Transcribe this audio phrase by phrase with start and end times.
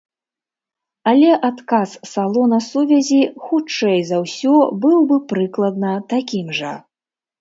[1.11, 3.19] Але адказ салона сувязі,
[3.49, 4.55] хутчэй за ўсё,
[4.87, 6.73] быў бы прыкладна такім жа.